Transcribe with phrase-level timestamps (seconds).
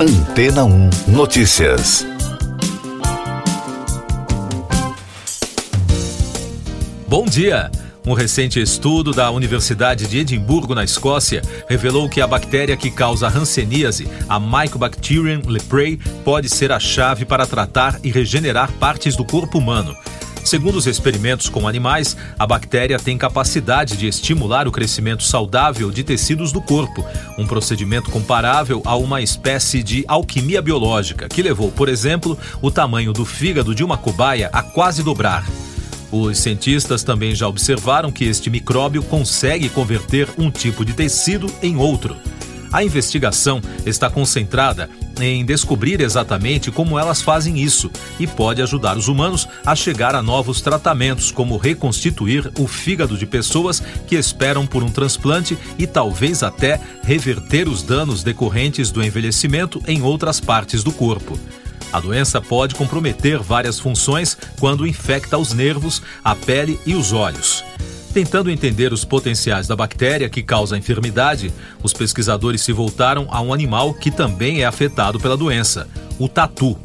[0.00, 2.06] Antena 1 Notícias.
[7.08, 7.68] Bom dia!
[8.06, 13.26] Um recente estudo da Universidade de Edimburgo, na Escócia, revelou que a bactéria que causa
[13.26, 19.58] hanseníase, a Mycobacterium leprae, pode ser a chave para tratar e regenerar partes do corpo
[19.58, 19.96] humano.
[20.44, 26.02] Segundo os experimentos com animais, a bactéria tem capacidade de estimular o crescimento saudável de
[26.02, 27.04] tecidos do corpo,
[27.36, 33.12] um procedimento comparável a uma espécie de alquimia biológica, que levou, por exemplo, o tamanho
[33.12, 35.44] do fígado de uma cobaia a quase dobrar.
[36.10, 41.76] Os cientistas também já observaram que este micróbio consegue converter um tipo de tecido em
[41.76, 42.16] outro.
[42.72, 44.88] A investigação está concentrada
[45.20, 50.22] em descobrir exatamente como elas fazem isso e pode ajudar os humanos a chegar a
[50.22, 56.42] novos tratamentos, como reconstituir o fígado de pessoas que esperam por um transplante e talvez
[56.42, 61.38] até reverter os danos decorrentes do envelhecimento em outras partes do corpo.
[61.92, 67.64] A doença pode comprometer várias funções quando infecta os nervos, a pele e os olhos.
[68.18, 71.52] Tentando entender os potenciais da bactéria que causa a enfermidade,
[71.84, 75.88] os pesquisadores se voltaram a um animal que também é afetado pela doença,
[76.18, 76.76] o tatu.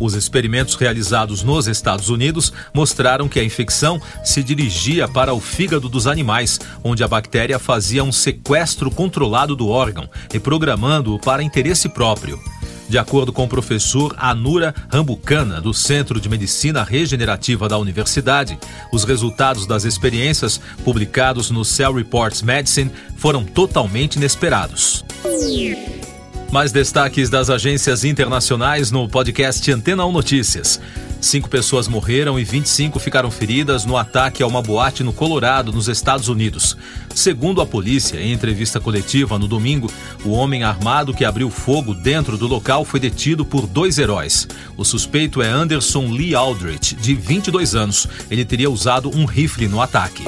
[0.00, 5.88] Os experimentos realizados nos Estados Unidos mostraram que a infecção se dirigia para o fígado
[5.88, 12.40] dos animais, onde a bactéria fazia um sequestro controlado do órgão, reprogramando-o para interesse próprio.
[12.92, 18.58] De acordo com o professor Anura Rambucana, do Centro de Medicina Regenerativa da Universidade,
[18.92, 25.06] os resultados das experiências publicados no Cell Reports Medicine foram totalmente inesperados.
[26.52, 30.78] Mais destaques das agências internacionais no podcast Antena 1 Notícias.
[31.22, 35.86] Cinco pessoas morreram e 25 ficaram feridas no ataque a uma boate no Colorado, nos
[35.86, 36.76] Estados Unidos.
[37.14, 39.90] Segundo a polícia, em entrevista coletiva no domingo,
[40.24, 44.48] o homem armado que abriu fogo dentro do local foi detido por dois heróis.
[44.76, 48.08] O suspeito é Anderson Lee Aldrich, de 22 anos.
[48.28, 50.24] Ele teria usado um rifle no ataque.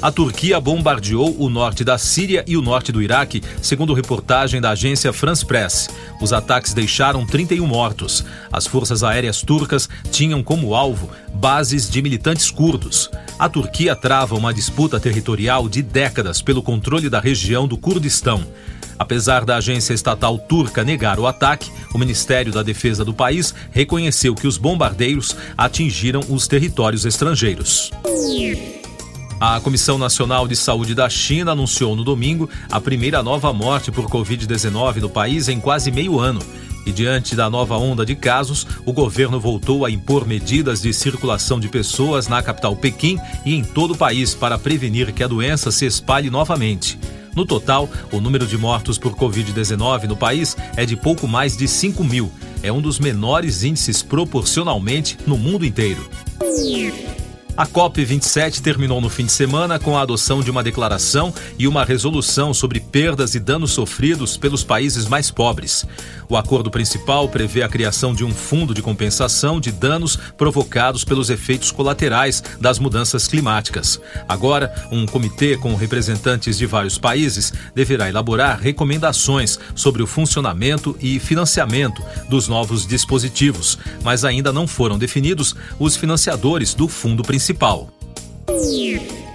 [0.00, 4.70] A Turquia bombardeou o norte da Síria e o norte do Iraque, segundo reportagem da
[4.70, 5.88] agência France Press.
[6.20, 8.24] Os ataques deixaram 31 mortos.
[8.52, 13.10] As forças aéreas turcas tinham como alvo bases de militantes curdos.
[13.38, 18.46] A Turquia trava uma disputa territorial de décadas pelo controle da região do Kurdistão.
[18.98, 24.34] Apesar da agência estatal turca negar o ataque, o Ministério da Defesa do país reconheceu
[24.34, 27.90] que os bombardeiros atingiram os territórios estrangeiros.
[29.38, 34.06] A Comissão Nacional de Saúde da China anunciou no domingo a primeira nova morte por
[34.06, 36.40] Covid-19 no país em quase meio ano.
[36.86, 41.60] E diante da nova onda de casos, o governo voltou a impor medidas de circulação
[41.60, 45.70] de pessoas na capital Pequim e em todo o país para prevenir que a doença
[45.70, 46.98] se espalhe novamente.
[47.34, 51.68] No total, o número de mortos por Covid-19 no país é de pouco mais de
[51.68, 52.32] 5 mil.
[52.62, 56.08] É um dos menores índices proporcionalmente no mundo inteiro.
[57.56, 61.86] A COP27 terminou no fim de semana com a adoção de uma declaração e uma
[61.86, 65.86] resolução sobre perdas e danos sofridos pelos países mais pobres.
[66.28, 71.30] O acordo principal prevê a criação de um fundo de compensação de danos provocados pelos
[71.30, 73.98] efeitos colaterais das mudanças climáticas.
[74.28, 81.18] Agora, um comitê com representantes de vários países deverá elaborar recomendações sobre o funcionamento e
[81.18, 87.88] financiamento dos novos dispositivos, mas ainda não foram definidos os financiadores do fundo principal Municipal.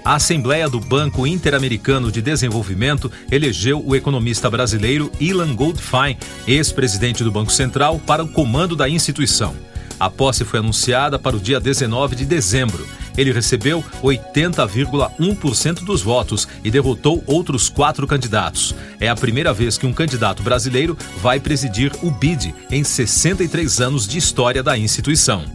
[0.03, 7.31] A Assembleia do Banco Interamericano de Desenvolvimento elegeu o economista brasileiro Ilan Goldfein, ex-presidente do
[7.31, 9.55] Banco Central, para o comando da instituição.
[9.97, 12.85] A posse foi anunciada para o dia 19 de dezembro.
[13.17, 18.75] Ele recebeu 80,1% dos votos e derrotou outros quatro candidatos.
[18.99, 24.05] É a primeira vez que um candidato brasileiro vai presidir o BID em 63 anos
[24.05, 25.45] de história da instituição.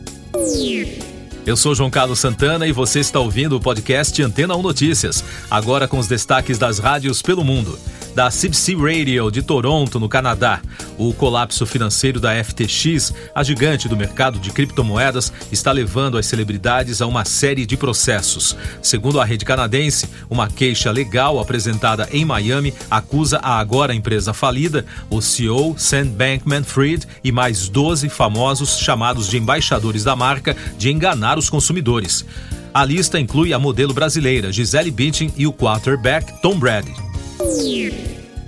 [1.47, 5.87] Eu sou João Carlos Santana e você está ouvindo o podcast Antena 1 Notícias, agora
[5.87, 7.79] com os destaques das rádios pelo mundo
[8.17, 10.63] da CBC Radio de Toronto, no Canadá.
[10.97, 17.03] O colapso financeiro da FTX, a gigante do mercado de criptomoedas, está levando as celebridades
[17.03, 18.57] a uma série de processos.
[18.81, 24.87] Segundo a rede canadense, uma queixa legal apresentada em Miami acusa a agora empresa falida,
[25.11, 31.37] o CEO Sam Bankman-Fried e mais 12 famosos chamados de embaixadores da marca de enganar
[31.37, 32.25] os consumidores.
[32.73, 36.95] A lista inclui a modelo brasileira Gisele Bündchen e o quarterback Tom Brady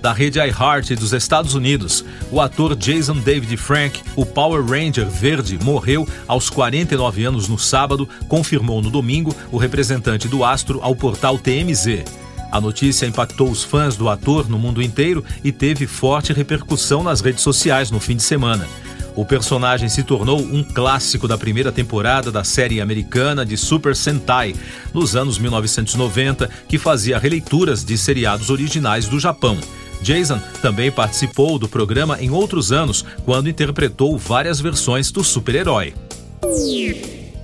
[0.01, 5.59] da rede iHeart dos Estados Unidos, o ator Jason David Frank, o Power Ranger verde,
[5.61, 11.37] morreu aos 49 anos no sábado, confirmou no domingo o representante do astro ao portal
[11.37, 12.03] TMZ.
[12.51, 17.21] A notícia impactou os fãs do ator no mundo inteiro e teve forte repercussão nas
[17.21, 18.67] redes sociais no fim de semana.
[19.15, 24.55] O personagem se tornou um clássico da primeira temporada da série americana de Super Sentai,
[24.93, 29.57] nos anos 1990, que fazia releituras de seriados originais do Japão.
[30.01, 35.93] Jason também participou do programa em outros anos, quando interpretou várias versões do super-herói.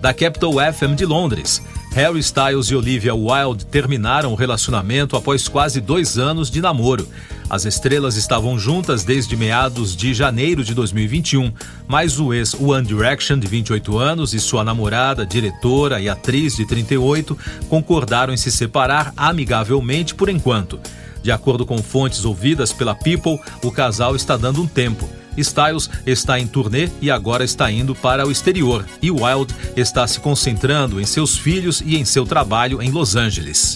[0.01, 1.61] Da Capital FM de Londres,
[1.95, 7.07] Harry Styles e Olivia Wilde terminaram o relacionamento após quase dois anos de namoro.
[7.49, 11.53] As estrelas estavam juntas desde meados de janeiro de 2021,
[11.87, 16.67] mas o ex One Direction, de 28 anos, e sua namorada, diretora e atriz de
[16.67, 17.37] 38,
[17.69, 20.77] concordaram em se separar amigavelmente por enquanto.
[21.25, 25.09] De acordo com fontes ouvidas pela People, o casal está dando um tempo.
[25.35, 30.19] Styles está em turnê e agora está indo para o exterior, e Wild está se
[30.19, 33.75] concentrando em seus filhos e em seu trabalho em Los Angeles.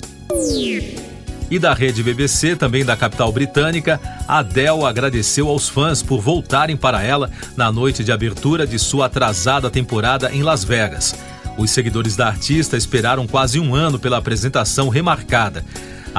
[1.49, 7.01] E da rede BBC, também da capital britânica, Adele agradeceu aos fãs por voltarem para
[7.01, 11.15] ela na noite de abertura de sua atrasada temporada em Las Vegas.
[11.57, 15.65] Os seguidores da artista esperaram quase um ano pela apresentação remarcada.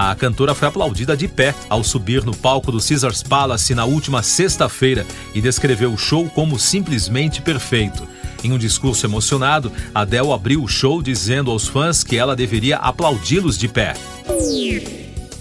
[0.08, 4.22] A cantora foi aplaudida de pé ao subir no palco do Caesars Palace na última
[4.22, 5.04] sexta-feira
[5.34, 8.08] e descreveu o show como simplesmente perfeito.
[8.42, 13.58] Em um discurso emocionado, Adele abriu o show dizendo aos fãs que ela deveria aplaudi-los
[13.58, 13.92] de pé.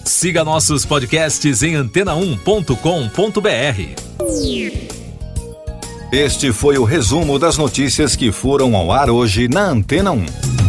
[0.03, 2.75] Siga nossos podcasts em antena1.com.br.
[6.11, 10.68] Este foi o resumo das notícias que foram ao ar hoje na Antena 1.